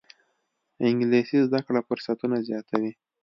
انګلیسي 0.87 1.37
زده 1.47 1.59
کړه 1.67 1.79
فرصتونه 1.87 2.37
زیاتوي 2.47 2.91